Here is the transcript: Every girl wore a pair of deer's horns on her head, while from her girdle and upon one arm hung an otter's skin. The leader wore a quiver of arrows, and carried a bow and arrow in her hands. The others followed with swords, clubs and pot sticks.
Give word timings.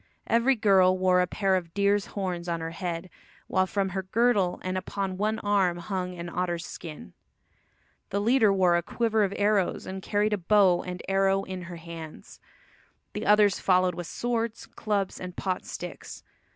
Every 0.25 0.55
girl 0.55 0.97
wore 0.97 1.21
a 1.21 1.27
pair 1.27 1.55
of 1.55 1.75
deer's 1.75 2.07
horns 2.17 2.49
on 2.49 2.59
her 2.59 2.71
head, 2.71 3.07
while 3.45 3.67
from 3.67 3.89
her 3.89 4.01
girdle 4.01 4.59
and 4.63 4.75
upon 4.75 5.15
one 5.15 5.37
arm 5.37 5.77
hung 5.77 6.15
an 6.17 6.27
otter's 6.27 6.65
skin. 6.65 7.13
The 8.09 8.19
leader 8.19 8.51
wore 8.51 8.75
a 8.75 8.81
quiver 8.81 9.23
of 9.23 9.31
arrows, 9.37 9.85
and 9.85 10.01
carried 10.01 10.33
a 10.33 10.39
bow 10.39 10.81
and 10.81 11.03
arrow 11.07 11.43
in 11.43 11.61
her 11.65 11.75
hands. 11.75 12.39
The 13.13 13.27
others 13.27 13.59
followed 13.59 13.93
with 13.93 14.07
swords, 14.07 14.65
clubs 14.65 15.19
and 15.21 15.35
pot 15.37 15.65
sticks. 15.67 16.23